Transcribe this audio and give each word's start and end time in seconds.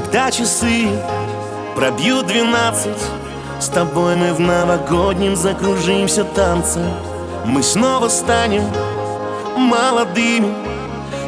Когда 0.00 0.30
часы 0.30 0.88
пробьют 1.76 2.26
двенадцать 2.26 3.02
С 3.60 3.68
тобой 3.68 4.16
мы 4.16 4.32
в 4.32 4.40
новогоднем 4.40 5.36
закружимся 5.36 6.24
танцем 6.24 6.90
Мы 7.44 7.62
снова 7.62 8.08
станем 8.08 8.64
молодыми 9.58 10.54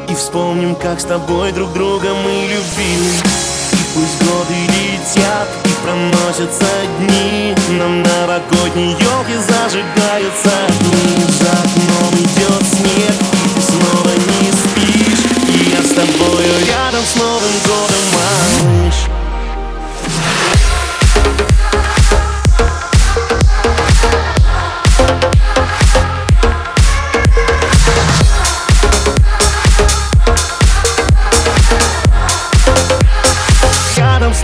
И 0.09 0.15
вспомним, 0.15 0.75
как 0.75 1.01
с 1.01 1.05
тобой 1.05 1.53
друг 1.53 1.75
друга 1.75 2.15
мы 2.15 2.31
любили. 2.47 3.13
И 3.73 3.85
пусть 3.95 4.19
годы 4.23 4.55
летят 4.55 5.49
и 5.65 5.69
проносятся 5.85 6.65
дни 6.99 7.55
На 7.77 7.89
новогодней 7.89 8.93
елке 8.93 9.39
зажигаются 9.39 10.51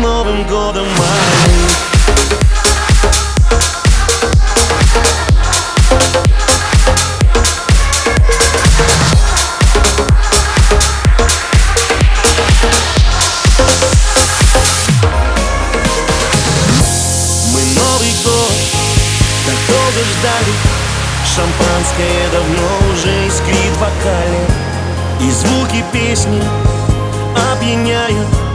Новым 0.00 0.44
годом, 0.44 0.86
малыш 0.96 1.48
Мы 17.52 17.60
Новый 17.74 18.12
год 18.22 18.52
так 19.46 19.56
долго 19.66 20.00
ждали. 20.04 20.54
Шампанское 21.34 22.28
давно 22.30 22.92
уже 22.92 23.26
искрит 23.26 23.72
в 23.72 23.80
бокале 23.80 24.46
И 25.20 25.30
звуки 25.32 25.84
песни 25.92 26.40
опьяняют 27.52 28.47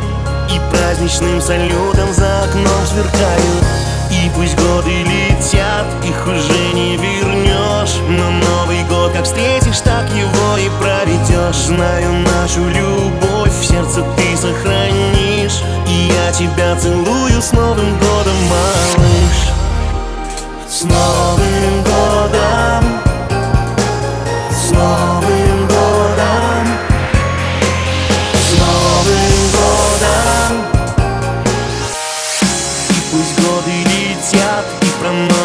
И 0.50 0.60
праздничным 0.72 1.42
салютом 1.42 2.14
за 2.14 2.44
окном 2.44 2.86
сверкают. 2.86 3.66
И 4.12 4.30
пусть 4.36 4.56
годы 4.56 5.04
летят, 5.04 5.86
их 6.04 6.28
уже 6.28 6.74
не 6.74 6.98
вернешь. 6.98 7.96
Но 8.08 8.30
Новый 8.30 8.84
год 8.84 9.12
как 9.14 9.26
встретишь, 9.26 9.82
так 9.82 10.08
его 10.12 10.58
и 10.58 10.70
проведешь. 10.80 11.56
Знаю 11.56 12.14
нашу 12.14 12.68
любовь, 12.70 13.52
в 13.52 13.66
сердце 13.66 14.04
ты 14.16 14.38
сохранишь. 14.38 15.62
И 15.88 16.12
я 16.14 16.32
тебя 16.32 16.76
целую 16.76 17.42
с 17.42 17.52
Новым 17.54 17.98
годом, 17.98 18.36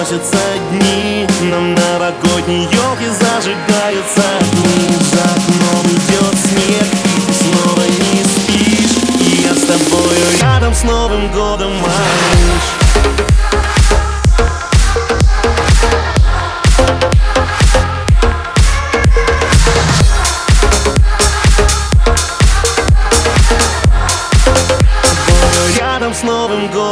проносятся 0.09 0.39
дни. 0.71 1.27
На 1.43 1.61
новогодней 1.61 2.63
елке 2.63 3.11
зажигаются. 3.13 4.23
Огни 4.41 4.97
За 5.01 5.23
окном 5.23 5.87
идет 5.87 6.35
снег, 6.41 6.87
ты 7.27 7.33
снова 7.35 7.83
не 7.83 8.25
спишь. 8.25 8.97
И 9.21 9.43
я 9.43 9.55
с 9.55 9.61
тобою 9.61 10.19
рядом 10.41 10.75
с 10.75 10.83
Новым 10.85 11.31
годом, 11.33 11.73
малыш. 11.81 12.89
С 26.11 26.23
Новым 26.23 26.67
годом, 26.73 26.88